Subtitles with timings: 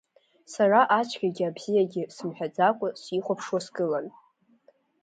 [0.53, 4.07] Сара ацәгьагьы абзиагьы сымҳәаӡакәа, сихәаԥшуа сгылан.